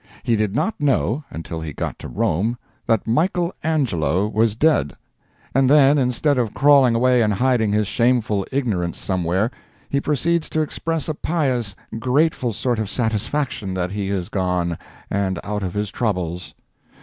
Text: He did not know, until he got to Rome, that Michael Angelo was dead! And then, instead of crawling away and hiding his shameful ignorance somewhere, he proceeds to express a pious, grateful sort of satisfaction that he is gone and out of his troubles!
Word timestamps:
He 0.23 0.35
did 0.35 0.55
not 0.55 0.81
know, 0.81 1.25
until 1.29 1.61
he 1.61 1.73
got 1.73 1.99
to 1.99 2.07
Rome, 2.07 2.57
that 2.87 3.05
Michael 3.05 3.53
Angelo 3.61 4.27
was 4.27 4.55
dead! 4.55 4.95
And 5.53 5.69
then, 5.69 5.99
instead 5.99 6.39
of 6.39 6.55
crawling 6.55 6.95
away 6.95 7.21
and 7.21 7.31
hiding 7.33 7.71
his 7.71 7.85
shameful 7.85 8.43
ignorance 8.51 8.97
somewhere, 8.97 9.51
he 9.89 10.01
proceeds 10.01 10.49
to 10.49 10.61
express 10.61 11.07
a 11.07 11.13
pious, 11.13 11.75
grateful 11.99 12.51
sort 12.51 12.79
of 12.79 12.89
satisfaction 12.89 13.75
that 13.75 13.91
he 13.91 14.09
is 14.09 14.29
gone 14.29 14.79
and 15.11 15.37
out 15.43 15.61
of 15.61 15.75
his 15.75 15.91
troubles! 15.91 16.55